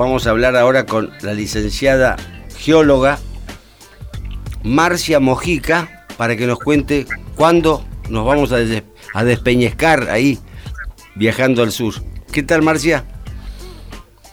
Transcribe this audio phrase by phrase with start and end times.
[0.00, 2.16] vamos a hablar ahora con la licenciada
[2.56, 3.18] geóloga
[4.62, 7.04] Marcia Mojica para que nos cuente
[7.36, 8.56] cuándo nos vamos a,
[9.14, 10.38] a despeñescar ahí
[11.16, 11.92] viajando al sur.
[12.32, 13.04] ¿Qué tal, Marcia?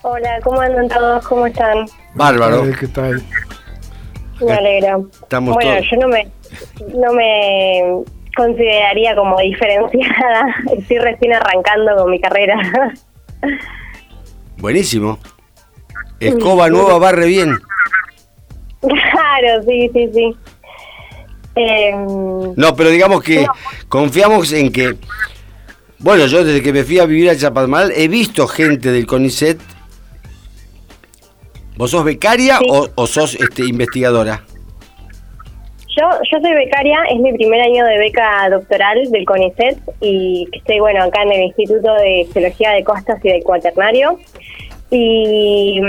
[0.03, 1.27] Hola, ¿cómo andan todos?
[1.27, 1.85] ¿Cómo están?
[2.15, 2.63] Bárbaro.
[2.79, 3.21] ¿Qué tal?
[4.39, 5.09] Me alegro.
[5.21, 6.31] Estamos bueno, todos- yo no me,
[6.95, 8.03] no me
[8.37, 10.55] consideraría como diferenciada.
[10.77, 12.55] Estoy recién arrancando con mi carrera.
[14.57, 15.19] Buenísimo.
[16.19, 17.57] Escoba nueva barre bien.
[18.81, 20.35] claro, sí, sí, sí.
[21.55, 23.45] Em, No, pero digamos que
[23.87, 24.95] confiamos en que.
[25.99, 29.59] Bueno, yo desde que me fui a vivir a Chapadmal he visto gente del CONICET.
[31.75, 32.67] ¿Vos sos becaria Sí.
[32.69, 34.43] o, o sos este, investigadora?
[35.95, 40.79] yo, yo soy becaria, es mi primer año de beca doctoral del CONICET y estoy,
[40.79, 44.19] bueno, acá en el Instituto de Geología de Costas y del Cuaternario.
[44.89, 45.79] Y,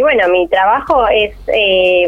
[0.00, 2.06] bueno, mi trabajo es, eh,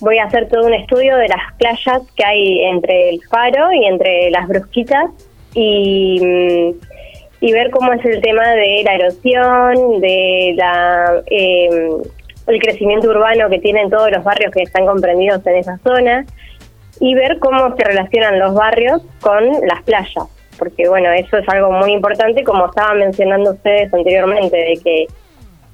[0.00, 3.84] voy a hacer todo un estudio de las playas que hay entre el faro y
[3.84, 5.10] entre las brusquitas
[5.54, 6.70] y, mm,
[7.40, 11.22] y ver cómo es el tema de la erosión, de la...
[11.26, 11.90] eh,
[12.46, 16.24] el crecimiento urbano que tienen todos los barrios que están comprendidos en esa zona
[17.00, 20.28] y ver cómo se relacionan los barrios con las playas,
[20.58, 25.06] porque bueno, eso es algo muy importante, como estaban mencionando ustedes anteriormente, de que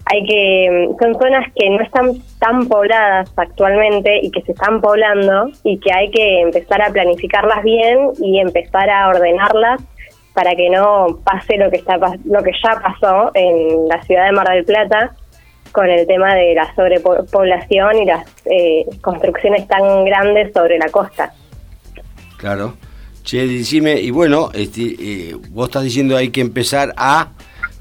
[0.06, 5.50] hay que, son zonas que no están tan pobladas actualmente y que se están poblando
[5.64, 9.80] y que hay que empezar a planificarlas bien y empezar a ordenarlas
[10.34, 14.32] para que no pase lo que está lo que ya pasó en la ciudad de
[14.32, 15.14] Mar del Plata
[15.72, 21.32] con el tema de la sobrepoblación y las eh, construcciones tan grandes sobre la costa.
[22.36, 22.74] Claro.
[23.24, 27.30] Che, decime, y bueno, este, eh, vos estás diciendo hay que empezar a.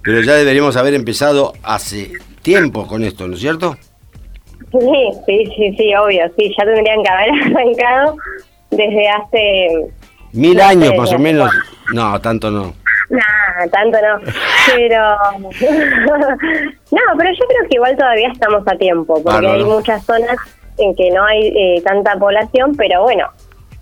[0.04, 3.76] Pero ya deberíamos haber empezado hace tiempo con esto, ¿no es cierto?
[4.72, 8.16] Sí, sí, sí, sí, obvio, sí, ya tendrían que haber arrancado
[8.72, 9.92] desde hace...
[10.34, 11.20] Mil No años sé, más o no.
[11.20, 11.52] menos.
[11.94, 12.74] No, tanto no.
[13.10, 14.32] Nah, tanto no,
[14.74, 15.16] pero...
[15.60, 19.54] no, pero yo creo que igual todavía estamos a tiempo, porque Bárbaro.
[19.56, 20.38] hay muchas zonas
[20.78, 23.28] en que no hay eh, tanta población, pero bueno,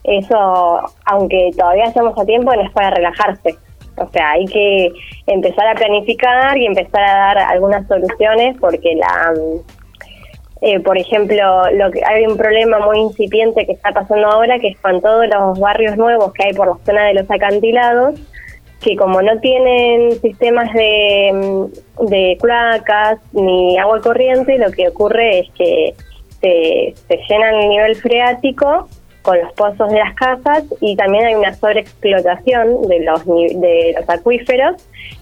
[0.04, 3.56] eso, aunque todavía estamos a tiempo, no es para relajarse.
[4.00, 4.92] O sea, hay que
[5.28, 9.34] empezar a planificar y empezar a dar algunas soluciones porque la...
[9.34, 9.60] mm,
[10.62, 14.70] eh, por ejemplo, lo que hay un problema muy incipiente que está pasando ahora, que
[14.70, 18.20] es con todos los barrios nuevos que hay por la zona de los acantilados,
[18.82, 25.40] que como no tienen sistemas de, mm, de cloacas ni agua corriente, lo que ocurre
[25.40, 25.94] es que
[26.42, 28.88] se, se llena el nivel freático
[29.30, 34.10] con los pozos de las casas y también hay una sobreexplotación de los, de los
[34.10, 34.76] acuíferos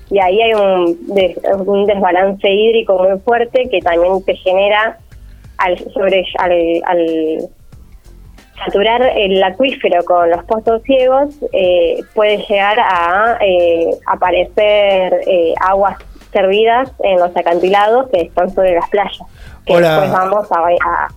[0.10, 4.98] y ahí hay un, des- un desbalance hídrico muy fuerte que también te genera
[5.58, 7.50] al, sobre, al, al
[8.64, 15.98] saturar el acuífero con los pozos ciegos eh, puede llegar a eh, aparecer eh, aguas
[16.32, 19.18] servidas en los acantilados que están sobre las playas
[19.66, 19.90] que Hola.
[20.00, 21.08] después vamos a, a,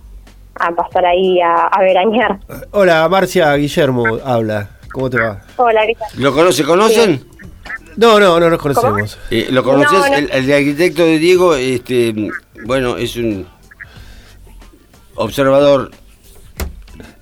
[0.55, 2.39] a pasar ahí a, a veranear
[2.71, 4.69] Hola, Marcia Guillermo habla.
[4.91, 5.41] ¿Cómo te va?
[5.57, 6.09] hola ¿qué tal?
[6.21, 7.25] ¿Lo conoce, conocen?
[7.97, 9.17] No, no, no nos conocemos.
[9.31, 9.91] Eh, ¿Lo conoces?
[9.91, 10.15] No, no.
[10.15, 12.13] El, el arquitecto de Diego, este,
[12.65, 13.45] bueno, es un
[15.15, 15.91] observador.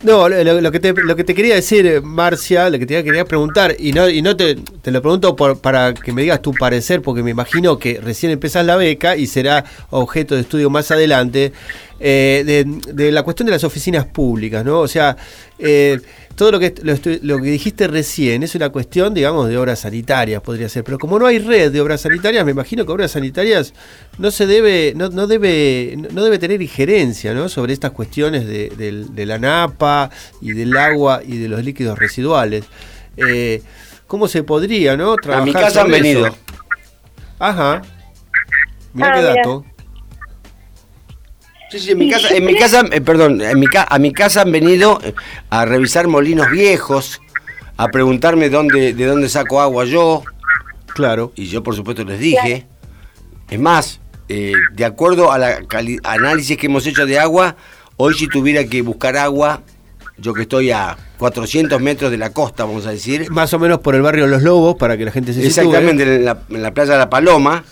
[0.03, 3.25] No, lo, que te, lo que te quería decir, eh, Marcia, lo que te quería
[3.25, 7.01] preguntar, y no, y no te, te lo pregunto para que me digas tu parecer,
[7.01, 11.51] porque me imagino que recién empezás la beca y será objeto de estudio más adelante,
[12.00, 14.79] eh, de, de la cuestión de las oficinas públicas, ¿no?
[14.79, 15.17] O sea,
[15.57, 16.00] eh,
[16.40, 20.42] todo lo que, lo, lo que dijiste recién es una cuestión, digamos, de obras sanitarias,
[20.42, 23.74] podría ser, pero como no hay red de obras sanitarias, me imagino que obras sanitarias
[24.18, 27.50] no se debe, no, no debe, no debe tener injerencia, ¿no?
[27.50, 32.64] Sobre estas cuestiones de, de la napa y del agua y de los líquidos residuales.
[33.18, 33.62] Eh,
[34.08, 35.12] ¿Cómo se podría, no?
[35.12, 36.26] A Trabajar mi casa han venido.
[36.28, 36.38] eso?
[37.38, 37.82] Ajá.
[38.94, 39.44] Mirá Ah, qué mira.
[41.72, 44.12] Sí, sí, en mi casa, en mi casa eh, perdón, en mi ca- a mi
[44.12, 45.14] casa han venido eh,
[45.50, 47.22] a revisar molinos viejos,
[47.78, 50.24] a preguntarme dónde, de dónde saco agua yo,
[50.94, 51.32] Claro.
[51.36, 52.66] y yo por supuesto les dije.
[53.50, 55.60] Es más, eh, de acuerdo a la
[56.04, 57.56] análisis que hemos hecho de agua,
[57.98, 59.62] hoy si tuviera que buscar agua,
[60.18, 63.80] yo que estoy a 400 metros de la costa, vamos a decir, Más o menos
[63.80, 65.48] por el barrio Los Lobos, para que la gente se sitúe.
[65.62, 67.64] exactamente en la, en la playa de la Paloma,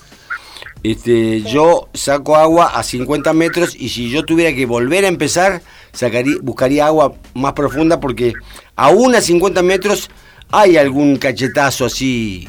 [0.84, 5.62] este, yo saco agua a 50 metros y si yo tuviera que volver a empezar,
[5.92, 8.34] sacaría, buscaría agua más profunda porque
[8.76, 10.10] aún a 50 metros
[10.52, 12.48] hay algún cachetazo así,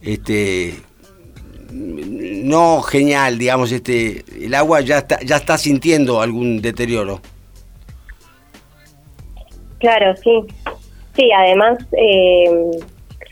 [0.00, 0.76] este,
[1.72, 7.20] no genial, digamos, este, el agua ya está, ya está sintiendo algún deterioro.
[9.78, 10.44] Claro, sí.
[11.16, 12.78] Sí, además, eh,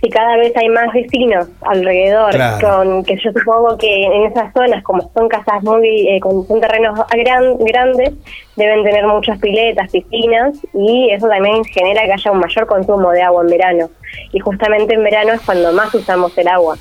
[0.01, 4.83] si cada vez hay más vecinos alrededor, con que yo supongo que en esas zonas,
[4.83, 8.15] como son casas muy, eh, con, son terrenos gran, grandes,
[8.57, 13.23] deben tener muchas piletas, piscinas, y eso también genera que haya un mayor consumo de
[13.23, 13.91] agua en verano.
[14.33, 16.79] Y justamente en verano es cuando más usamos el agua.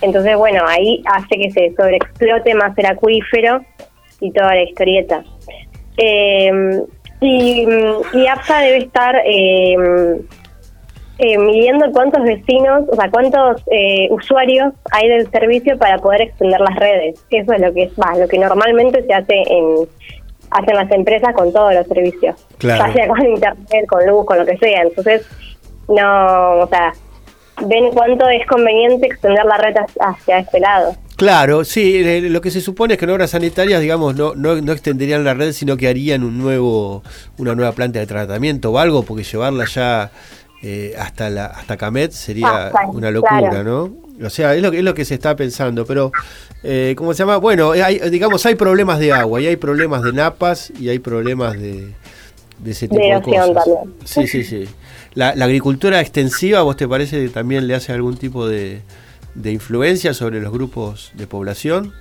[0.00, 3.60] Entonces, bueno, ahí hace que se sobreexplote más el acuífero
[4.20, 5.22] y toda la historieta.
[5.98, 6.80] Eh,
[7.20, 7.66] y,
[8.14, 9.76] y APSA debe estar eh,
[11.18, 16.60] eh, midiendo cuántos vecinos, o sea, cuántos eh, usuarios hay del servicio para poder extender
[16.60, 17.24] las redes.
[17.30, 19.88] Eso es lo que es, va, lo que normalmente se hace en
[20.50, 24.46] hacen las empresas con todos los servicios, ya sea con internet, con luz, con lo
[24.46, 24.82] que sea.
[24.82, 25.26] Entonces,
[25.88, 26.92] no, o sea,
[27.66, 30.96] ven cuánto es conveniente extender la red hacia este lado.
[31.16, 34.72] Claro, sí, lo que se supone es que en obras sanitarias, digamos, no, no, no,
[34.72, 37.02] extenderían la red, sino que harían un nuevo,
[37.38, 40.12] una nueva planta de tratamiento o algo, porque llevarla ya
[40.62, 43.92] eh, hasta la hasta Camet sería una locura, ¿no?
[44.24, 46.10] O sea, es lo, es lo que se está pensando, pero,
[46.64, 47.36] eh, ¿cómo se llama?
[47.36, 51.52] Bueno, hay, digamos, hay problemas de agua, y hay problemas de napas, y hay problemas
[51.52, 51.92] de,
[52.58, 53.54] de ese tipo de, cosas.
[53.54, 53.94] También.
[54.04, 54.68] Sí, sí, sí.
[55.14, 58.82] La, agricultura extensiva, ¿vos te parece que también le hace algún tipo de,
[59.44, 61.92] influencia sobre los grupos de población?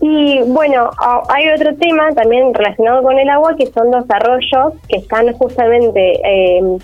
[0.00, 0.90] Y bueno,
[1.28, 6.20] hay otro tema también relacionado con el agua, que son los arroyos que están justamente,
[6.24, 6.78] eh,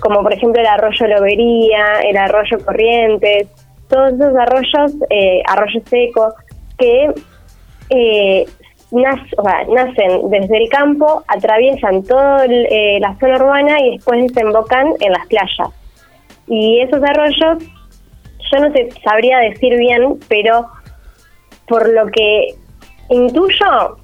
[0.00, 3.48] como por ejemplo el arroyo Lobería, el arroyo Corrientes,
[3.88, 6.34] todos esos arroyos, eh, arroyo seco,
[6.78, 7.12] que
[7.90, 8.46] eh,
[8.92, 15.26] nacen desde el campo, atraviesan toda eh, la zona urbana y después desembocan en las
[15.26, 15.74] playas.
[16.46, 17.62] Y esos arroyos,
[18.52, 20.68] yo no te sabría decir bien, pero
[21.68, 22.54] por lo que
[23.10, 23.96] intuyo,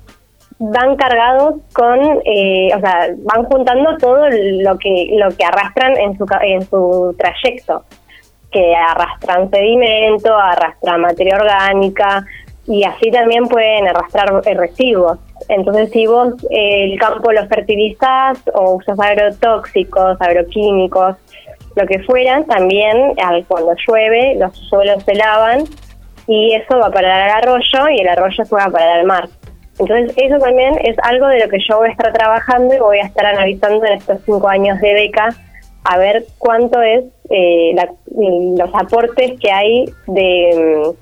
[0.58, 6.16] van cargados con, eh, o sea, van juntando todo lo que lo que arrastran en
[6.16, 7.84] su en su trayecto,
[8.50, 12.24] que arrastran sedimento, arrastran materia orgánica,
[12.66, 15.18] y así también pueden arrastrar residuos.
[15.48, 21.16] Entonces, si vos el campo lo fertilizás o usas agrotóxicos, agroquímicos,
[21.76, 25.64] lo que fueran, también al, cuando llueve los suelos se lavan
[26.26, 29.06] y eso va a parar al arroyo y el arroyo se va a parar al
[29.06, 29.28] mar.
[29.78, 32.98] Entonces, eso también es algo de lo que yo voy a estar trabajando y voy
[32.98, 35.28] a estar analizando en estos cinco años de beca
[35.84, 37.76] a ver cuánto es eh,
[38.56, 40.94] los aportes que hay de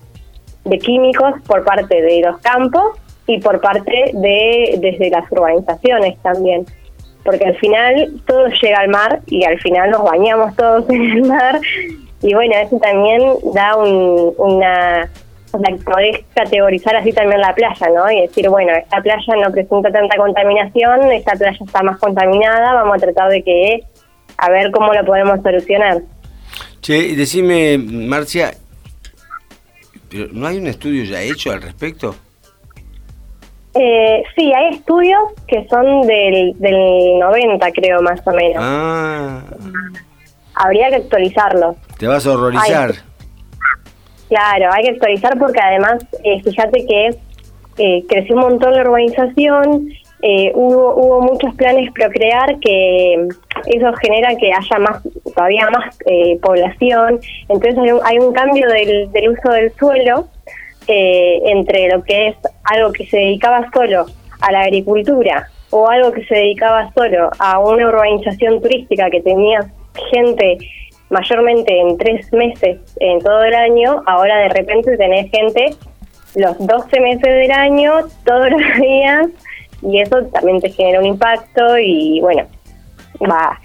[0.65, 6.67] de químicos por parte de los campos y por parte de desde las urbanizaciones también.
[7.25, 11.23] Porque al final todo llega al mar y al final nos bañamos todos en el
[11.25, 11.61] mar.
[12.23, 13.23] Y bueno eso también
[13.55, 15.11] da un, una
[15.59, 18.11] podés categorizar así también la playa, ¿no?
[18.11, 22.97] Y decir, bueno, esta playa no presenta tanta contaminación, esta playa está más contaminada, vamos
[22.97, 23.85] a tratar de que,
[24.37, 26.03] a ver cómo lo podemos solucionar.
[26.81, 28.53] Che, decime, Marcia,
[30.33, 32.15] ¿no hay un estudio ya hecho al respecto?
[33.75, 38.57] Eh, sí, hay estudios que son del, del 90, creo, más o menos.
[38.59, 39.43] Ah.
[40.55, 41.77] Habría que actualizarlos.
[41.99, 42.95] Te vas a horrorizar.
[44.35, 47.11] Claro, hay que actualizar porque además, eh, fíjate que
[47.79, 49.89] eh, creció un montón la urbanización,
[50.23, 53.29] eh, hubo, hubo muchos planes procrear que
[53.67, 55.03] eso genera que haya más
[55.35, 55.97] todavía más
[56.41, 57.21] población.
[57.49, 60.29] Entonces hay un, hay un cambio del, del, uso del suelo
[60.87, 64.07] entre lo que es algo que se dedicaba solo
[64.41, 69.61] a la agricultura o algo que se dedicaba solo a una urbanización turística que tenía
[70.11, 70.59] gente
[71.15, 75.77] mayormente en tres meses en todo el año ahora de repente tenés gente
[76.35, 77.93] los 12 meses del año
[78.25, 79.29] todos los días
[79.83, 82.47] y eso también te genera un impacto y bueno,
[83.23, 83.61] va,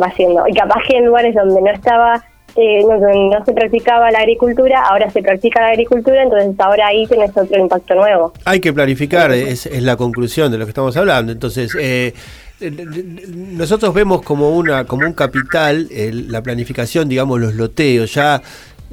[0.00, 0.46] va haciendo.
[0.46, 2.24] Y capaz que en lugares donde no estaba,
[2.56, 7.36] eh, no, se practicaba la agricultura, ahora se practica la agricultura, entonces ahora ahí tienes
[7.36, 8.32] otro impacto nuevo.
[8.44, 11.32] Hay que planificar, es, es la conclusión de lo que estamos hablando.
[11.32, 12.14] Entonces, eh,
[12.70, 18.14] nosotros vemos como una como un capital la planificación, digamos, los loteos.
[18.14, 18.42] Ya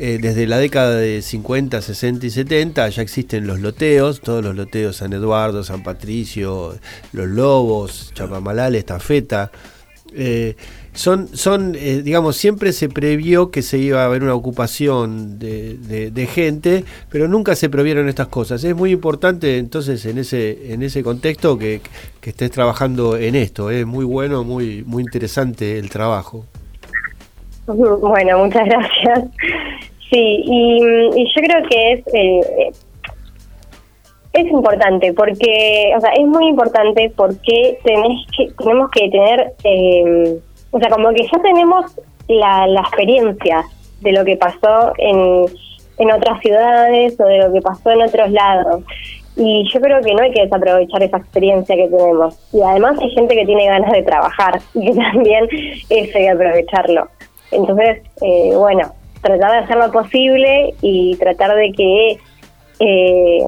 [0.01, 4.55] eh, desde la década de 50, 60 y 70 ya existen los loteos, todos los
[4.55, 6.79] loteos San Eduardo, San Patricio,
[7.11, 9.51] Los Lobos, Chapamalal, Estafeta.
[10.13, 10.55] Eh,
[10.99, 16.29] son, son eh, digamos, siempre se previó que se iba a haber una ocupación de,
[16.29, 18.61] gente, pero nunca se previeron estas cosas.
[18.65, 21.79] Es muy importante entonces en ese, en ese contexto que,
[22.19, 23.71] que estés trabajando en esto.
[23.71, 26.45] Es muy bueno, muy, muy interesante el trabajo.
[27.67, 29.25] Bueno, muchas gracias.
[30.09, 32.71] Sí, y, yo creo que es eh,
[34.33, 40.39] es importante porque, o sea, es muy importante porque tenés que, tenemos que tener, eh,
[40.71, 43.63] o sea, como que ya tenemos la, la experiencia
[44.01, 45.45] de lo que pasó en,
[45.97, 48.83] en otras ciudades o de lo que pasó en otros lados.
[49.35, 52.37] Y yo creo que no hay que desaprovechar esa experiencia que tenemos.
[52.53, 55.47] Y además hay gente que tiene ganas de trabajar y que también
[55.89, 57.07] eso hay que aprovecharlo.
[57.51, 62.17] Entonces, eh, bueno, tratar de hacer lo posible y tratar de que
[62.79, 63.45] eh,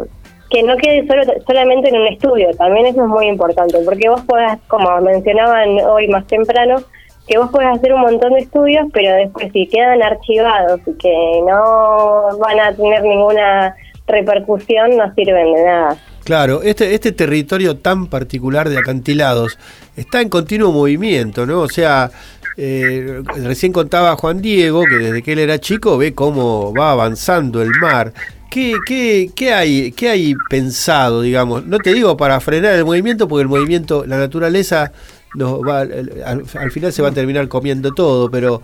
[0.50, 4.20] que no quede solo solamente en un estudio, también eso es muy importante, porque vos
[4.22, 6.82] podés, como mencionaban hoy más temprano,
[7.28, 11.42] que vos podés hacer un montón de estudios, pero después si quedan archivados y que
[11.48, 13.76] no van a tener ninguna
[14.08, 15.98] repercusión, no sirven de nada.
[16.24, 19.58] Claro, este, este territorio tan particular de acantilados
[19.96, 21.62] está en continuo movimiento, ¿no?
[21.62, 22.12] O sea,
[22.58, 27.62] eh, recién contaba Juan Diego que desde que él era chico ve cómo va avanzando
[27.62, 28.14] el mar.
[28.52, 31.66] ¿Qué, qué, qué, hay, ¿Qué hay pensado, digamos?
[31.66, 34.92] No te digo para frenar el movimiento, porque el movimiento, la naturaleza,
[35.36, 38.62] nos va, al, final se va a terminar comiendo todo, pero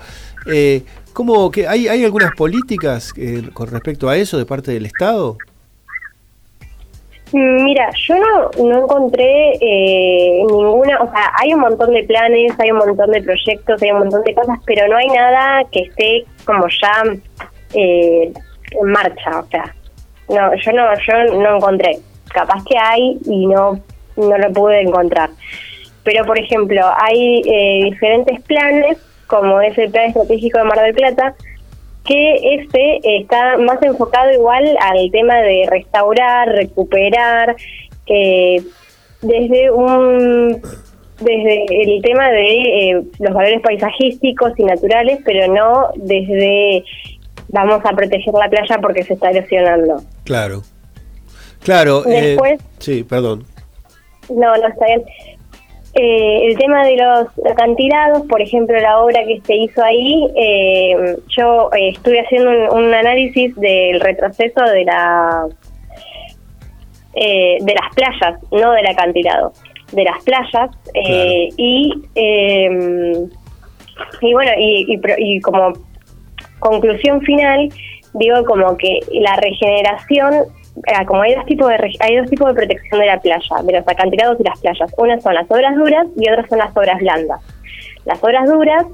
[0.52, 0.84] eh,
[1.14, 5.38] ¿cómo, que hay, ¿hay algunas políticas eh, con respecto a eso de parte del Estado?
[7.32, 12.54] Mm, mira, yo no, no encontré eh, ninguna, o sea, hay un montón de planes,
[12.58, 15.82] hay un montón de proyectos, hay un montón de cosas, pero no hay nada que
[15.82, 17.04] esté como ya
[17.74, 18.32] eh,
[18.72, 19.76] en marcha, o sea,
[20.30, 22.00] no, yo no, yo no encontré.
[22.34, 23.80] Capaz que hay y no,
[24.16, 25.30] no lo pude encontrar.
[26.08, 28.98] Pero, por ejemplo, hay eh, diferentes planes,
[29.28, 31.36] como es el Plan Estratégico de Mar del Plata,
[32.06, 37.58] que este está más enfocado igual al tema de restaurar, recuperar,
[38.06, 38.64] eh,
[39.22, 40.62] desde un
[41.20, 46.86] desde el tema de eh, los valores paisajísticos y naturales, pero no desde
[47.50, 50.02] vamos a proteger la playa porque se está erosionando.
[50.24, 50.62] Claro,
[51.60, 52.06] claro.
[52.08, 53.44] Eh, Después, sí, perdón.
[54.30, 55.04] No, no está bien.
[56.00, 61.18] Eh, el tema de los acantilados, por ejemplo, la obra que se hizo ahí, eh,
[61.36, 65.48] yo estuve haciendo un, análisis del retroceso de la
[67.16, 69.52] de las playas, no del acantilado,
[69.92, 71.92] de las playas y
[74.22, 75.74] y bueno y, y como
[76.60, 77.70] conclusión final,
[78.14, 80.48] digo como que la regeneración, eh,
[81.08, 83.88] como hay dos tipos de hay dos tipos de protección de la playa, de los
[83.88, 84.94] acantilados y las playas.
[84.98, 87.42] Una son las obras duras y otras son las obras blandas.
[88.06, 88.86] Las obras duras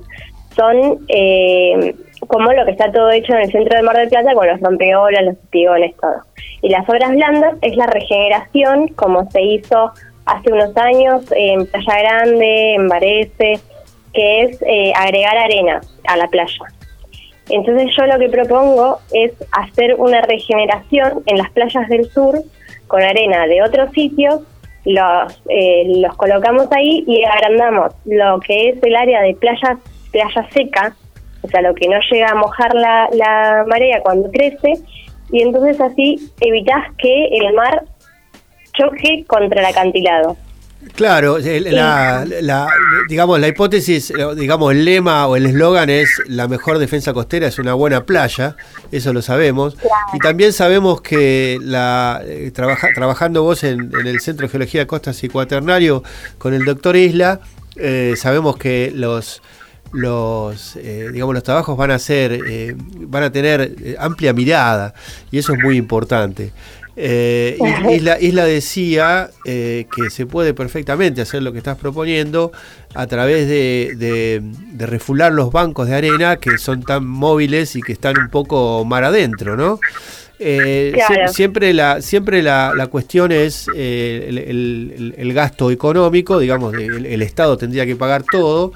[0.56, 1.96] son eh,
[2.28, 4.60] como lo que está todo hecho en el centro del Mar del Plata con los
[4.60, 6.22] rompeolas, los espigones, todo.
[6.62, 9.92] Y las obras blandas es la regeneración como se hizo
[10.26, 13.60] hace unos años en Playa Grande, en Varese,
[14.14, 16.66] que es eh, agregar arena a la playa.
[17.50, 22.40] Entonces yo lo que propongo es hacer una regeneración en las playas del sur
[22.88, 24.42] con arena de otros sitios,
[24.86, 29.78] los, eh, los colocamos ahí y agrandamos lo que es el área de playa,
[30.12, 30.96] playa seca,
[31.42, 34.74] o sea, lo que no llega a mojar la, la marea cuando crece,
[35.32, 37.84] y entonces así evitas que el mar
[38.74, 40.38] choque contra el acantilado.
[40.96, 42.68] Claro, la,
[43.10, 47.58] digamos, la hipótesis, digamos, el lema o el eslogan es la mejor defensa costera es
[47.58, 48.56] una buena playa,
[48.92, 49.76] eso lo sabemos.
[50.14, 55.24] Y también sabemos que la eh, trabajando vos en, el Centro de Geología de Costas
[55.24, 56.04] y Cuaternario
[56.38, 57.40] con el doctor Isla,
[57.76, 59.42] eh, sabemos que los
[59.92, 62.40] los eh, digamos los trabajos van a ser
[63.02, 64.96] van a tener amplia mirada
[65.30, 66.52] y eso es muy importante
[66.96, 67.58] eh,
[67.92, 72.52] Isla, Isla, decía eh, que se puede perfectamente hacer lo que estás proponiendo
[72.94, 74.44] a través de,
[74.78, 79.04] refular los bancos de arena que son tan móviles y que están un poco mar
[79.04, 79.80] adentro, ¿no?
[80.40, 80.94] Eh,
[81.32, 87.86] siempre la siempre la, la cuestión es eh, el, gasto económico, digamos, el Estado tendría
[87.86, 88.74] que pagar todo,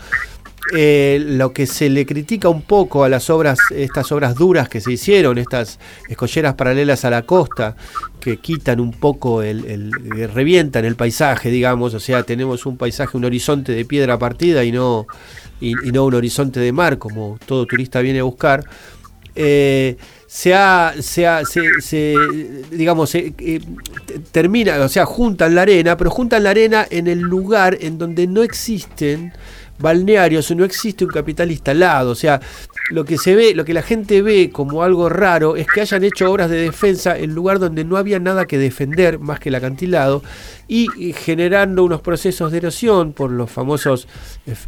[0.74, 4.82] eh, lo que se le critica un poco a las obras, estas obras duras que
[4.82, 7.76] se hicieron, estas escolleras paralelas a la costa,
[8.20, 9.92] que quitan un poco, el,
[10.34, 14.74] revientan el paisaje, digamos, o sea, tenemos un paisaje, un horizonte de piedra partida y
[14.74, 15.08] no,
[15.62, 18.64] y, no un horizonte de mar, como todo turista viene a buscar.
[19.36, 19.96] Eh,
[20.26, 22.16] se, ha, se, ha, se,
[22.72, 23.62] digamos, se, eh,
[24.32, 28.28] termina, o sea, juntan la arena, pero juntan la arena en el lugar en donde
[28.28, 29.32] no existen
[29.80, 32.40] balnearios, no existe un capital instalado, o sea,
[32.90, 36.04] lo que se ve, lo que la gente ve como algo raro es que hayan
[36.04, 39.56] hecho obras de defensa en lugar donde no había nada que defender más que el
[39.56, 40.24] acantilado
[40.70, 44.08] y generando unos procesos de erosión por los famosos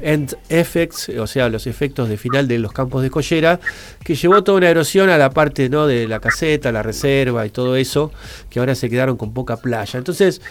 [0.01, 3.59] end effects, o sea, los efectos de final de los campos de collera,
[4.03, 5.87] que llevó toda una erosión a la parte ¿no?
[5.87, 8.11] de la caseta, la reserva y todo eso,
[8.49, 9.97] que ahora se quedaron con poca playa.
[9.97, 10.41] Entonces,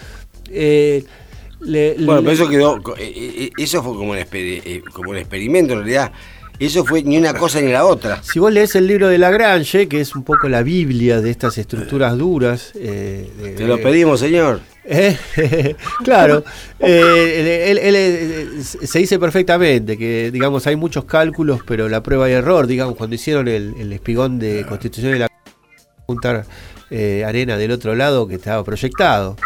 [0.51, 1.05] eh,
[1.61, 4.19] bueno, pero eso quedó, eh, eh, eso fue como un,
[4.93, 6.13] como un experimento en realidad
[6.59, 8.21] eso fue ni una cosa ni la otra.
[8.23, 11.57] Si vos lees el libro de Lagrange, que es un poco la Biblia de estas
[11.57, 12.73] estructuras duras.
[12.75, 14.61] Eh, Te lo pedimos, señor.
[14.85, 15.17] Eh,
[16.03, 16.43] claro,
[16.81, 22.67] eh, él, se dice perfectamente que, digamos, hay muchos cálculos, pero la prueba y error,
[22.67, 25.29] digamos, cuando hicieron el, espigón de constitución de la
[26.07, 26.45] juntar
[26.91, 29.37] arena del otro lado que estaba proyectado.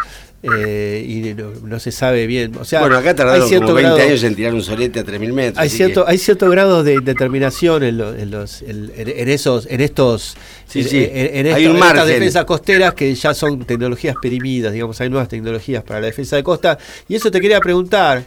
[0.45, 1.33] Eh, y
[1.63, 2.57] no, se sabe bien.
[2.59, 5.57] O sea, bueno, acá tardaron como 20 años en tirar un solete a 3.000 metros.
[5.57, 10.35] Hay cierto, hay cierto grado de determinación en, los, en, esos, en estos,
[10.67, 11.07] sí, sí.
[11.09, 16.07] En, estas defensas costeras que ya son tecnologías perimidas, digamos, hay nuevas tecnologías para la
[16.07, 16.77] defensa de costa.
[17.07, 18.25] Y eso te quería preguntar.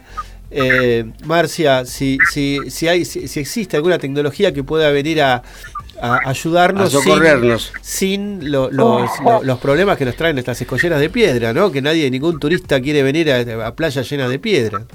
[0.49, 5.43] Eh, Marcia, si, si, si, hay, si existe alguna tecnología que pueda venir a,
[6.01, 7.73] a ayudarnos a socorrernos.
[7.81, 11.71] sin, los, problemas que nos traen estas escolleras de piedra, ¿no?
[11.71, 14.85] Que nadie, ningún turista quiere venir a, playa llena de piedra.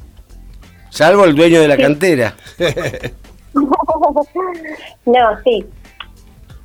[0.90, 2.35] Salvo el dueño de la cantera.
[5.06, 5.64] no, sí.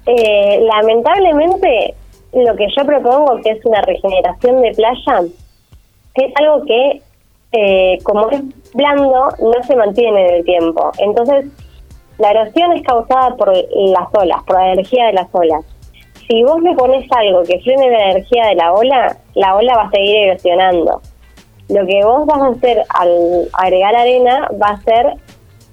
[0.05, 1.95] Eh, lamentablemente,
[2.33, 5.21] lo que yo propongo, que es una regeneración de playa,
[6.15, 7.01] es algo que,
[7.53, 8.41] eh, como es
[8.73, 10.91] blando, no se mantiene en el tiempo.
[10.99, 11.45] Entonces,
[12.17, 15.63] la erosión es causada por las olas, por la energía de las olas.
[16.27, 19.83] Si vos le pones algo que frene la energía de la ola, la ola va
[19.83, 21.01] a seguir erosionando.
[21.69, 25.13] Lo que vos vas a hacer al agregar arena va a ser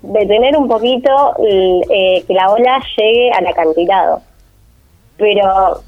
[0.02, 4.20] detener un poquito eh, que la ola llegue al acantilado.
[5.16, 5.80] Pero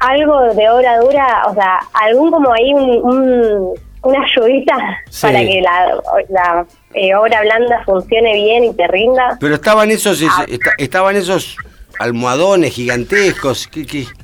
[0.00, 3.74] algo de obra dura, o sea, algún como ahí un,
[4.06, 4.76] una ayudita
[5.20, 9.36] para que la eh, obra blanda funcione bien y te rinda.
[9.40, 10.46] Pero estaban esos, ah.
[10.78, 11.56] estaban esos
[11.98, 13.68] almohadones gigantescos.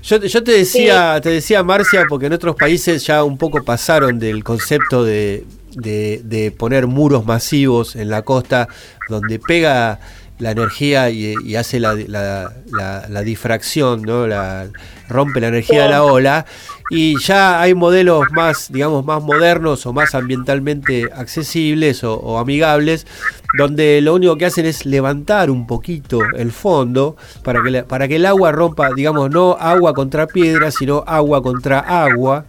[0.02, 4.18] Yo, yo te decía, te decía Marcia, porque en otros países ya un poco pasaron
[4.18, 8.68] del concepto de, de, poner muros masivos en la costa,
[9.08, 9.98] donde pega
[10.42, 12.52] la energía y, hace la, la,
[13.08, 14.26] la, difracción, ¿no?
[14.26, 14.66] La,
[15.08, 16.46] rompe la energía de la ola.
[16.90, 23.06] Y ya hay modelos más, digamos, más modernos o más ambientalmente accesibles o, amigables,
[23.56, 28.16] donde lo único que hacen es levantar un poquito el fondo para que, para que
[28.16, 32.46] el agua rompa, digamos, no agua contra piedra, sino agua contra agua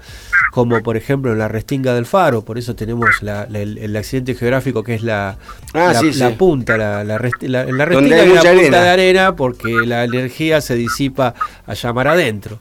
[0.53, 4.93] como por ejemplo en la restinga del faro, por eso tenemos el, accidente geográfico que
[4.93, 5.35] es la,
[5.73, 10.61] ah, la, punta, la, en la restinga hay la punta de arena porque la energía
[10.61, 11.33] se disipa
[11.65, 12.59] a llamar adentro.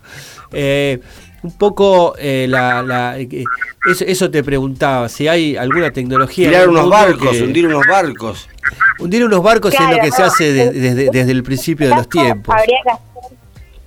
[0.52, 1.00] Eh,
[1.42, 3.44] un poco eh, la, eh,
[4.07, 6.48] eso, te preguntaba, si hay alguna tecnología.
[6.48, 8.48] Tirar unos barcos, hundir unos barcos.
[9.00, 12.55] Hundir unos barcos es lo que se hace desde, el principio de los tiempos.
[12.55, 13.12] Habría que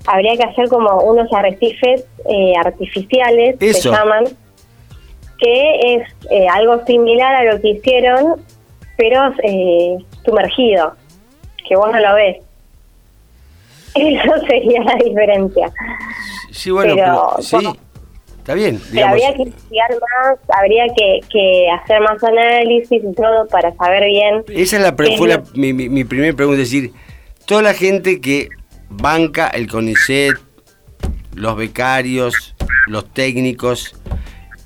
[0.05, 4.25] habría que hacer como unos arrecifes eh, artificiales, se llaman,
[5.37, 6.07] que es
[6.51, 8.41] algo similar a lo que hicieron,
[8.97, 9.33] pero
[10.23, 10.93] sumergido,
[11.67, 12.37] que vos no lo ves.
[13.95, 15.71] Eso sería la diferencia.
[16.51, 17.57] Sí, bueno, pero, sí,
[18.37, 18.81] está bien.
[19.03, 24.43] Habría que estudiar más, habría que, hacer más análisis y todo para saber bien.
[24.49, 26.91] Esa es la fue mi, mi, primera pregunta, es decir,
[27.45, 28.49] toda la gente que
[28.89, 30.36] banca el CONICET,
[31.34, 32.56] los becarios,
[32.88, 33.95] los técnicos,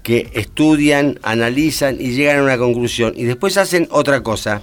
[0.04, 4.62] que estudian, analizan y llegan a una conclusión y después hacen otra cosa.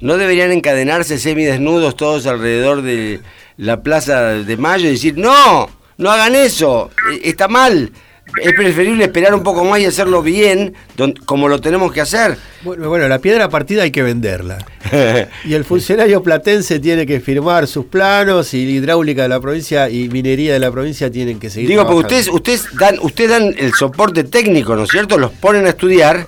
[0.00, 3.20] ¿No deberían encadenarse semidesnudos todos alrededor de
[3.56, 7.92] la Plaza de Mayo y decir, no, no hagan eso, e, está mal.
[8.40, 10.74] Es preferible esperar un poco más y hacerlo bien,
[11.26, 12.38] como lo tenemos que hacer.
[12.62, 14.64] Bueno, bueno, la piedra partida hay que venderla.
[15.44, 19.90] y el funcionario platense tiene que firmar sus planos y la hidráulica de la provincia
[19.90, 21.68] y minería de la provincia tienen que seguir.
[21.68, 25.18] Digo, porque ustedes, ustedes, dan, ustedes dan el soporte técnico, ¿no es cierto?
[25.18, 26.26] Los ponen a estudiar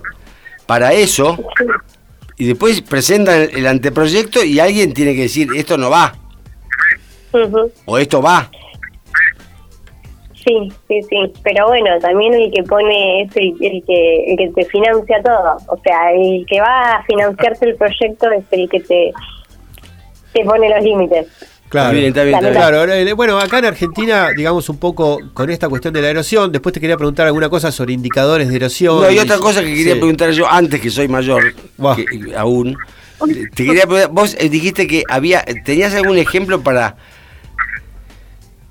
[0.67, 1.43] para eso
[2.37, 6.15] y después presentan el anteproyecto y alguien tiene que decir, esto no va.
[7.85, 8.51] O esto va.
[10.47, 11.33] Sí, sí, sí.
[11.43, 13.55] Pero bueno, también el que pone es el,
[13.87, 15.57] que, el que te financia todo.
[15.69, 19.13] O sea, el que va a financiarte el proyecto es el que te,
[20.35, 21.27] te pone los límites.
[21.71, 22.61] Claro, Está bien, está bien, está bien.
[22.61, 26.53] Claro, eh, bueno, acá en Argentina, digamos un poco con esta cuestión de la erosión,
[26.53, 29.01] después te quería preguntar alguna cosa sobre indicadores de erosión.
[29.01, 29.99] No, y otra cosa que quería Sí.
[29.99, 31.43] preguntar yo antes que soy mayor,
[31.97, 32.77] que- aún,
[33.57, 36.97] te quería preguntar, vos eh, dijiste que había, ¿tenías algún ejemplo para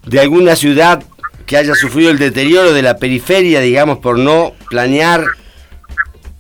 [0.06, 1.04] de alguna ciudad
[1.46, 5.24] que haya sufrido el deterioro de la periferia, digamos, por no planear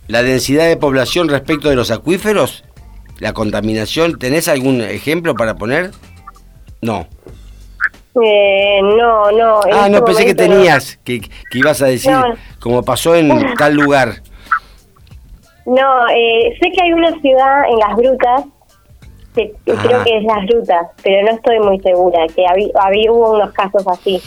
[0.07, 2.63] la densidad de población respecto de los acuíferos?
[3.19, 4.17] ¿La contaminación?
[4.19, 5.91] ¿Tenés algún ejemplo para poner?
[6.81, 7.07] No.
[8.23, 9.59] Eh, no, no.
[9.71, 10.53] Ah, este no, pensé que momento no.
[10.55, 12.23] tenías, que, que ibas a decir, No.
[12.59, 14.21] como pasó en tal lugar.
[15.65, 18.43] No, eh, sé que hay una ciudad en las grutas,
[19.33, 19.81] que que Ah.
[19.83, 23.51] creo que es las grutas, pero no estoy muy segura, que había, había hubo unos
[23.53, 24.21] casos así,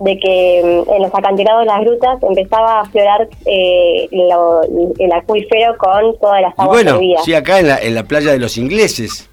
[0.00, 4.62] de que mm, en los acantilados de las grutas empezaba a aflorar eh, lo-
[4.98, 7.24] el acuífero con todas las Y aguas bueno, hervidas.
[7.24, 9.28] sí, acá en la, en la playa de los ingleses.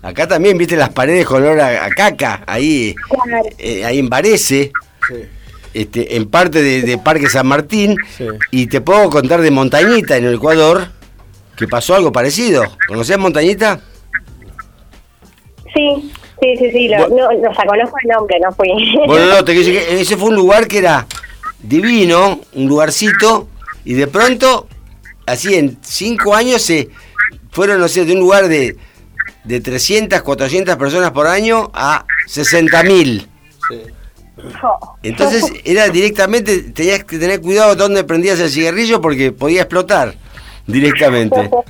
[0.00, 3.42] Acá también, viste, las paredes con olor a, a caca, ahí, Claro.
[3.58, 4.70] eh, ahí en Varese,
[5.74, 7.96] este, en parte de, de Parque San Martín.
[8.16, 8.26] Sí.
[8.52, 10.86] Y te puedo contar de Montañita, en el Ecuador,
[11.56, 12.62] que pasó algo parecido.
[12.86, 13.80] ¿Conocés Montañita?
[15.74, 18.68] Sí, sí, sí, sí, lo, Bu- no, o sea, conozco el nombre, no fui.
[19.06, 21.06] Bueno, no, te quiero decir que ese fue un lugar que era
[21.60, 23.48] divino, un lugarcito,
[23.84, 24.68] y de pronto,
[25.26, 26.88] así en cinco años se
[27.50, 28.76] fueron, no sé, de un lugar de,
[29.44, 33.28] de 300, 400 personas por año a 60 mil.
[35.02, 40.14] Entonces era directamente, tenías que tener cuidado donde prendías el cigarrillo porque podía explotar
[40.66, 41.50] directamente.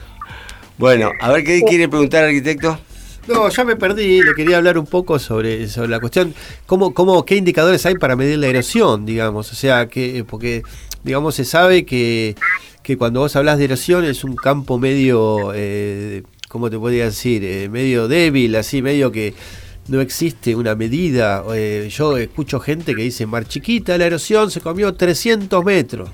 [0.78, 2.78] Bueno, a ver qué quiere preguntar el arquitecto.
[3.28, 7.26] No, ya me perdí, le quería hablar un poco sobre, sobre la cuestión, cómo, cómo,
[7.26, 10.62] qué indicadores hay para medir la erosión, digamos, o sea, que, porque,
[11.04, 12.36] digamos, se sabe que,
[12.82, 17.44] que cuando vos hablas de erosión es un campo medio, eh, ¿cómo te podría decir?
[17.44, 19.34] Eh, medio débil, así, medio que
[19.88, 21.44] no existe una medida.
[21.54, 26.08] eh, yo escucho gente que dice, Mar Chiquita, la erosión se comió 300 metros.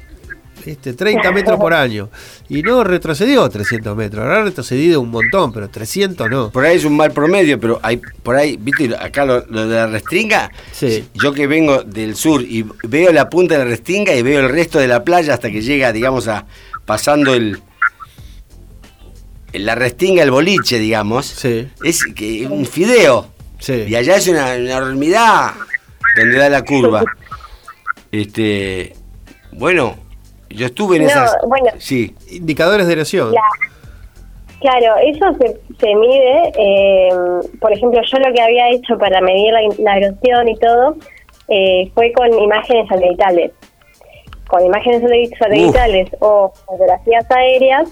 [0.64, 0.94] ¿Viste?
[0.94, 2.09] 30 metros por año.
[2.48, 4.22] Y no retrocedió 300 metros.
[4.24, 6.50] Habrá retrocedido un montón, pero 300 no.
[6.50, 9.74] Por ahí es un mal promedio, pero hay por ahí, viste, acá lo, lo de
[9.77, 11.05] la restringa, Sí.
[11.14, 14.48] yo que vengo del sur y veo la punta de la restringa y veo el
[14.48, 16.46] resto de la playa hasta que llega, digamos, a
[16.85, 17.61] pasando el
[19.53, 23.29] la restinga, el boliche, digamos, Sí, es que un fideo.
[23.61, 23.85] sí.
[23.87, 25.53] Y allá es una enormidad
[26.16, 27.05] donde da la curva.
[28.11, 28.94] Este,
[29.53, 29.96] bueno,
[30.55, 31.37] yo estuve en No, esas.
[31.47, 31.67] bueno.
[31.79, 32.14] Sí.
[32.31, 33.33] Indicadores de erosión.
[33.33, 33.40] La-
[34.61, 37.09] claro, eso se, se mide, eh,
[37.61, 40.97] por ejemplo, yo lo que había hecho para medir la, la erosión y todo
[41.49, 43.53] eh, fue con imágenes satelitales.
[44.49, 47.90] Con imágenes sateli- satelitales o fotografías aéreas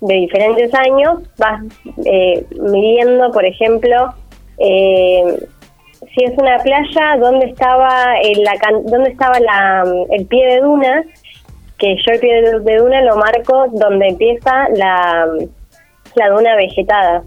[0.00, 1.62] de diferentes años, vas
[2.06, 4.14] eh, midiendo, por ejemplo,
[4.58, 5.22] eh,
[6.14, 11.04] si es una playa, dónde estaba el, la, dónde estaba la, el pie de duna,
[11.80, 15.26] que yo el pie de, duna lo marco donde empieza la,
[16.14, 17.22] la duna vegetada.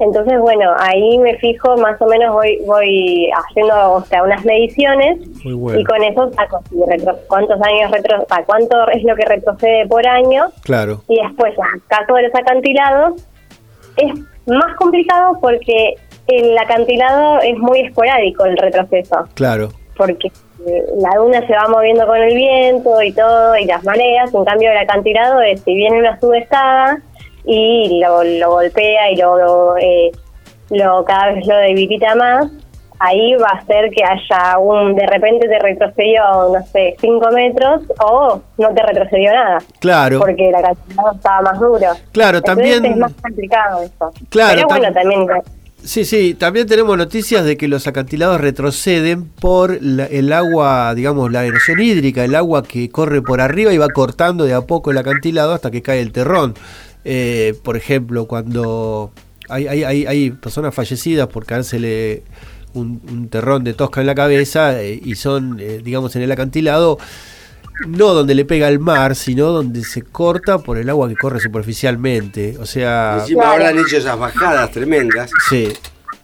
[0.00, 5.18] Entonces, bueno, ahí me fijo, más o menos voy voy haciendo o sea, unas mediciones
[5.44, 5.78] bueno.
[5.78, 6.62] y con eso saco
[7.28, 11.02] cuántos años retro, cuánto es lo que retrocede por año Claro.
[11.06, 11.54] y después,
[11.88, 13.22] caso de los acantilados,
[13.98, 14.14] es
[14.46, 15.96] más complicado porque
[16.28, 19.68] el acantilado es muy esporádico el retroceso, Claro.
[20.00, 20.28] Porque
[20.66, 24.44] eh, la duna se va moviendo con el viento y todo, y las mareas, en
[24.46, 26.98] cambio el acantilado es, si viene una subestada
[27.44, 30.10] y lo, lo golpea y lo, lo, eh,
[30.70, 32.46] lo cada vez lo debilita más,
[32.98, 37.82] ahí va a hacer que haya un, de repente te retrocedió, no sé, 5 metros
[38.02, 40.18] o no te retrocedió nada Claro.
[40.20, 41.86] porque el acantilado estaba más duro.
[42.12, 44.10] Claro, Entonces también- es más complicado eso.
[44.30, 45.26] Claro, Pero bueno, tam- también
[45.82, 51.32] Sí, sí, también tenemos noticias de que los acantilados retroceden por la- el agua, digamos,
[51.32, 54.90] la erosión hídrica, el agua que corre por arriba y va cortando de a poco
[54.90, 56.54] el acantilado hasta que cae el terrón.
[57.04, 59.10] Eh, por ejemplo, cuando
[59.48, 62.24] hay, hay, hay, personas fallecidas por caérsele
[62.74, 66.30] un, un terrón de tosca en la cabeza eh, y son, eh, digamos, en el
[66.30, 66.98] acantilado,
[67.86, 71.40] no donde le pega el mar, sino donde se corta por el agua que corre
[71.40, 72.56] superficialmente.
[72.58, 73.64] O sea, Encima Claro.
[73.66, 75.72] habrán hecho esas bajadas tremendas, sí.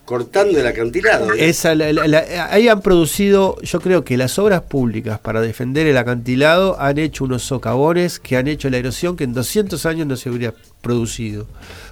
[0.05, 1.33] cortando el acantilado.
[1.33, 1.49] ¿eh?
[1.49, 5.89] Esa, la- la- la- ahí han producido, yo creo que las obras públicas para defender
[5.89, 10.07] el acantilado han hecho unos socavones que han hecho la erosión que en 200 años
[10.07, 11.47] no se habría producido.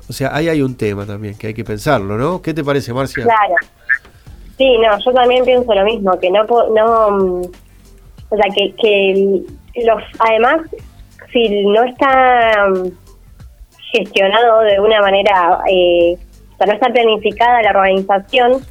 [0.09, 2.41] O sea, ahí hay un tema también que hay que pensarlo, ¿no?
[2.41, 3.25] ¿Qué te parece, Marcia?
[3.25, 3.55] Claro.
[4.57, 7.43] Sí, no, yo también pienso lo mismo, que no, no mm,
[8.31, 9.43] o sea, que, que
[9.85, 10.63] los, además,
[11.33, 12.89] si no está mm,
[13.93, 18.63] gestionado de una manera, eh, o sea, no está planificada la organización,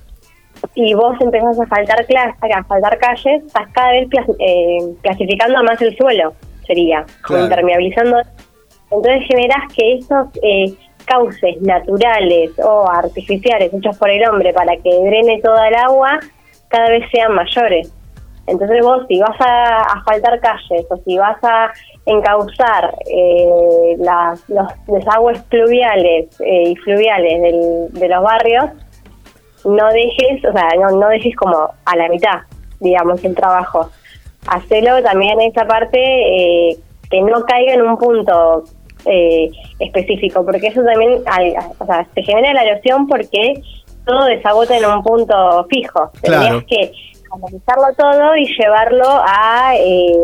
[0.75, 4.07] y vos empezás a faltar clases, a faltar calles, estás cada vez
[4.39, 6.33] eh, clasificando más el suelo,
[6.65, 8.21] sería, impermeabilizando.
[8.91, 10.73] Entonces generás que esos eh,
[11.05, 16.19] cauces naturales o artificiales hechos por el hombre para que drene toda el agua
[16.69, 17.93] cada vez sean mayores.
[18.45, 21.71] Entonces vos si vas a asfaltar calles o si vas a
[22.05, 28.65] encauzar eh, los desagües pluviales eh, y fluviales de los barrios,
[29.65, 32.41] no dejes, o sea, no, no dejes como a la mitad,
[32.79, 33.89] digamos, el trabajo.
[34.47, 36.77] Hacelo también esa parte eh,
[37.09, 38.65] que no caiga en un punto
[39.05, 41.23] eh, específico, porque eso también,
[41.79, 43.61] o sea, se genera la erosión porque
[44.05, 46.11] todo desagota en un punto fijo.
[46.21, 46.91] Tendrías que
[47.35, 50.15] analizarlo todo y llevarlo a, eh,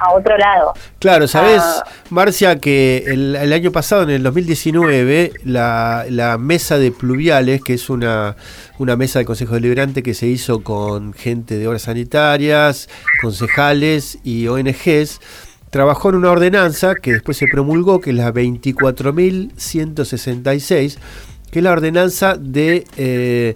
[0.00, 0.72] a otro lado.
[0.98, 1.84] Claro, sabes, ah.
[2.10, 7.90] Marcia, que el, año pasado, en el 2019, la, la mesa de pluviales, que es
[7.90, 8.36] una,
[8.78, 12.88] una mesa de Consejo Deliberante que se hizo con gente de obras sanitarias,
[13.22, 15.20] concejales y ONGs,
[15.70, 20.98] trabajó en una ordenanza que después se promulgó, que es la 24.166,
[21.54, 23.54] que es la ordenanza de, eh,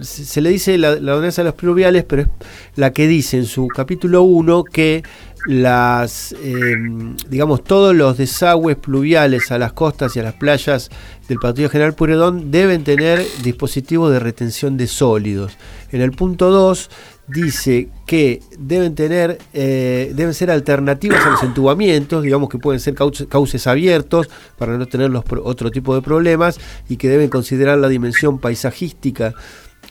[0.00, 2.28] se le dice la, ordenanza de los pluviales, pero es
[2.74, 5.04] la que dice en su capítulo 1 que
[5.46, 10.90] las, em, digamos, todos los desagües pluviales a las costas y a las playas
[11.28, 15.56] del Partido General Puredón deben tener dispositivos de retención de sólidos.
[15.92, 16.90] En el punto 2
[17.26, 22.94] dice que deben tener, eh, deben ser alternativas a los entubamientos, digamos que pueden ser
[22.94, 26.58] cauces, abiertos para no tener los otro tipo de problemas
[26.88, 29.34] y que deben considerar la dimensión paisajística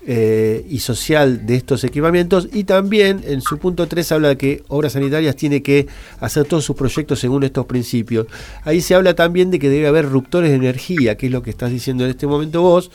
[0.05, 4.63] eh, y social de estos equipamientos y también en su punto 3 habla de que
[4.67, 5.87] Obras Sanitarias tiene que
[6.19, 8.27] hacer todos sus proyectos según estos principios.
[8.63, 11.51] Ahí se habla también de que debe haber ruptores de energía, que es lo que
[11.51, 12.91] estás diciendo en este momento vos,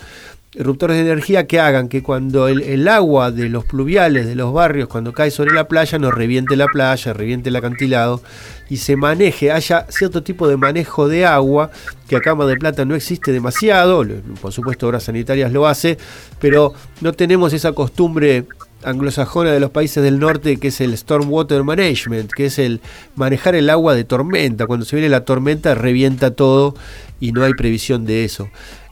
[0.55, 4.89] eruptores de energía que hagan que cuando el, agua de los pluviales de los barrios,
[4.89, 8.23] cuando cae sobre la playa, no reviente la playa, reviente el acantilado
[8.71, 11.71] y se maneje, haya cierto tipo de manejo de agua,
[12.09, 14.05] que acá en de Plata no existe demasiado,
[14.41, 15.99] por supuesto Obras Sanitarias lo hace,
[16.41, 18.47] pero no tenemos esa costumbre
[18.85, 22.81] anglosajona de los países del norte que es el Stormwater Management, que es el
[23.17, 24.67] manejar el agua de tormenta.
[24.67, 26.75] Cuando se viene la tormenta revienta todo
[27.21, 28.49] y no hay previsión de eso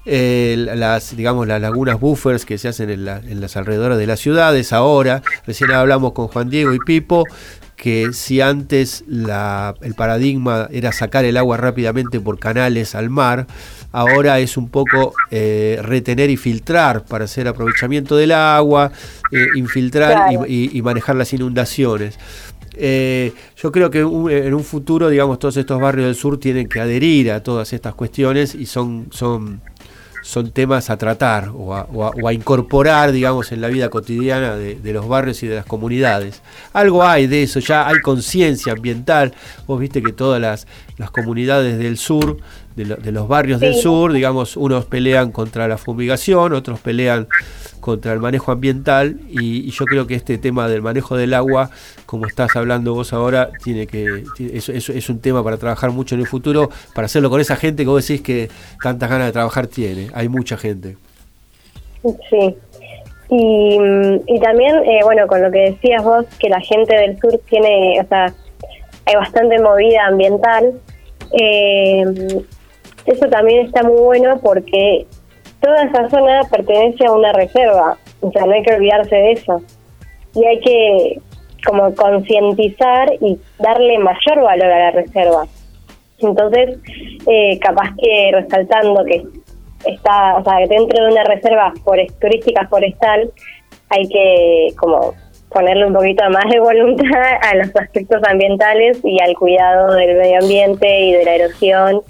[0.07, 4.73] las, digamos, las lagunas buffers que se hacen en, en las alrededores de las ciudades
[4.73, 5.23] ahora.
[5.47, 7.25] Recién hablamos con Juan Diego y Pipo
[7.77, 13.47] que si antes la, el paradigma era sacar el agua rápidamente por canales al mar,
[13.93, 18.91] ahora es un poco eh, retener y filtrar para hacer aprovechamiento del agua,
[19.31, 22.19] eh, infiltrar y, manejar las inundaciones.
[22.79, 26.81] Eh, yo creo que en un futuro, digamos, todos estos barrios del sur tienen que
[26.81, 29.61] adherir a todas estas cuestiones y son, son
[30.27, 35.41] son temas a tratar o a, incorporar, digamos, en la vida cotidiana de, los barrios
[35.45, 36.43] y de las comunidades.
[36.73, 39.33] Algo hay de eso, ya hay conciencia ambiental.
[39.69, 40.67] Vos viste que todas las,
[40.99, 42.39] las comunidades del sur,
[42.77, 47.27] de, los barrios del sur, digamos, unos pelean contra la fumigación, otros pelean
[47.81, 51.71] contra el manejo ambiental y, yo creo que este tema del manejo del agua,
[52.05, 56.21] como estás hablando vos ahora, tiene que es, es, un tema para trabajar mucho en
[56.21, 58.51] el futuro, para hacerlo con esa gente que vos decís que
[58.83, 60.09] tantas ganas de trabajar tiene.
[60.13, 60.97] Hay mucha gente.
[62.03, 62.57] Sí.
[63.29, 63.79] Y,
[64.27, 68.01] y también, eh, bueno, con lo que decías vos, que la gente del sur tiene,
[68.01, 68.33] o sea,
[69.07, 70.75] hay bastante movida ambiental.
[71.33, 72.05] Eh,
[73.07, 75.07] eso también está muy bueno porque
[75.61, 79.63] toda esa zona pertenece a una reserva, o sea, no hay que olvidarse de eso.
[80.35, 81.21] Y hay que
[81.67, 85.47] como concientizar y darle mayor valor a la reserva.
[86.19, 86.79] Entonces,
[87.27, 89.25] eh, capaz que resaltando que
[89.85, 91.73] está, o sea, dentro de una reserva
[92.21, 93.31] turística forestal
[93.91, 95.15] hay que como
[95.51, 97.07] ponerle un poquito más de voluntad
[97.43, 102.03] a los aspectos ambientales y al cuidado del medio ambiente y de la erosión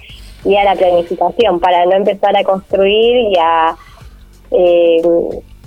[0.47, 3.75] y a la planificación para no empezar a construir y a
[4.51, 5.03] eh,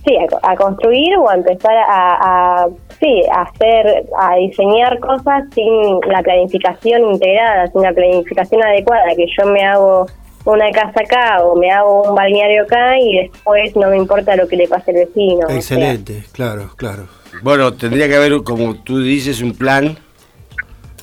[0.05, 2.67] sí a, construir o a empezar a,
[2.99, 9.25] sí a hacer a diseñar cosas sin la planificación integrada sin la planificación adecuada que
[9.37, 10.05] yo me hago
[10.45, 14.47] una casa acá o me hago un balneario acá y después no me importa lo
[14.47, 15.49] que le pase al vecino.
[15.49, 17.07] Excelente, claro, claro.
[17.43, 19.97] Bueno, tendría que haber, como tú dices, un plan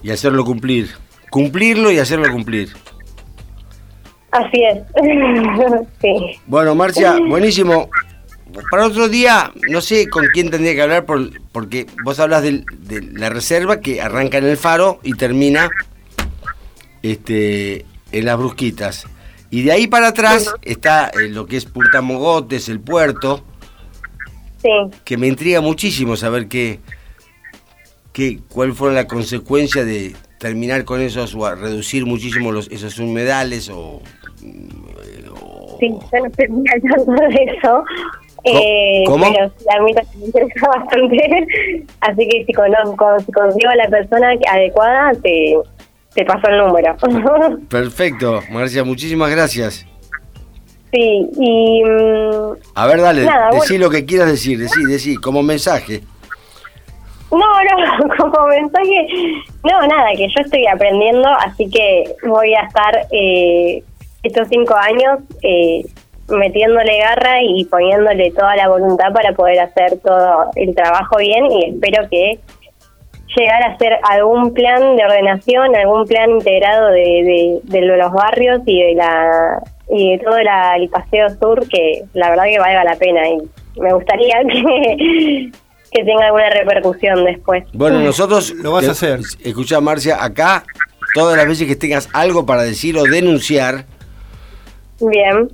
[0.02, 0.88] y hacerlo cumplir.
[1.30, 2.68] Cumplirlo y hacerlo cumplir.
[4.36, 4.78] Así es.
[6.00, 6.40] sí.
[6.46, 7.88] Bueno, Marcia, buenísimo.
[8.70, 12.64] Para otro día, no sé con quién tendría que hablar, por, porque vos hablas de,
[13.12, 15.68] la reserva que arranca en el faro y termina
[17.02, 19.06] este, en las brusquitas.
[19.50, 23.44] Y de ahí para atrás está eh, lo que es Purtamogotes, el puerto,
[24.62, 24.70] Sí.
[25.04, 26.80] que me intriga muchísimo saber qué,
[28.12, 32.98] qué, cuál fue la consecuencia de terminar con esos o a reducir muchísimo los, esos
[32.98, 34.02] humedales o-
[35.78, 37.84] Sí, yo no estoy muy al tanto de eso.
[38.44, 39.26] Eh, ¿Cómo?
[39.32, 41.84] Pero sí, a mí también me interesa bastante.
[42.00, 45.56] Así que si conozco, si consigo a la persona adecuada, te,
[46.14, 46.96] te paso el número.
[47.68, 49.84] Perfecto, Marcia, muchísimas gracias.
[50.92, 51.82] sí, y.
[51.84, 53.84] mm, A ver, dale, Nada, decí bueno.
[53.86, 56.02] lo que quieras decir, decí, decí, como mensaje.
[57.30, 59.06] No, no, como mensaje,
[59.64, 63.82] no, nada, que yo estoy aprendiendo, así que voy a estar eh,
[64.26, 65.84] estos cinco años eh,
[66.28, 71.70] metiéndole garra y poniéndole toda la voluntad para poder hacer todo el trabajo bien y
[71.70, 72.38] espero que
[73.36, 78.60] llegar a hacer algún plan de ordenación, algún plan integrado de, de, de los barrios
[78.66, 82.82] y de la y de todo la- el paseo sur que la verdad que valga
[82.82, 83.38] la pena y
[83.80, 85.50] me gustaría que,
[85.92, 87.64] que tenga alguna repercusión después.
[87.72, 88.52] Bueno, nosotros...
[88.54, 89.20] Lo vas a hacer.
[89.44, 90.64] Escucha, Marcia, acá,
[91.14, 93.84] todas las veces que tengas algo para decir o denunciar,
[95.00, 95.48] Bien,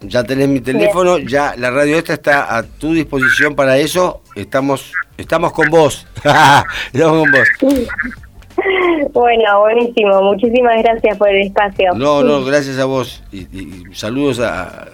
[0.00, 4.22] ya tenés mi teléfono, ya la radio esta está a tu disposición para eso.
[4.34, 6.06] Estamos estamos con vos.
[6.92, 7.48] estamos con vos.
[9.12, 11.94] bueno, buenísimo, muchísimas gracias por el espacio.
[11.94, 13.22] No, no, gracias a vos.
[13.32, 14.86] Y, y- saludos a,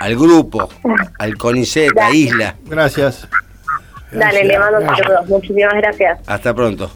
[0.00, 0.68] al grupo,
[1.18, 2.56] al CONICET, a Isla.
[2.64, 3.28] Gracias.
[4.10, 6.20] Dale, le mando saludos, muchísimas gracias.
[6.26, 6.90] Hasta pronto.